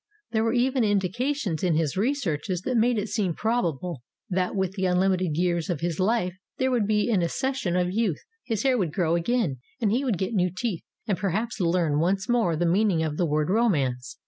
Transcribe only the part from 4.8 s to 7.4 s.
unlimited years of his life there would be an